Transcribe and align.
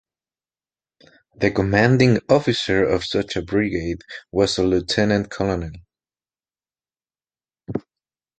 The 1.35 1.51
commanding 1.51 2.17
officer 2.27 2.83
of 2.83 3.05
such 3.05 3.35
a 3.35 3.43
brigade 3.43 4.01
was 4.31 4.57
a 4.57 4.63
lieutenant 4.63 5.29
colonel. 5.29 5.69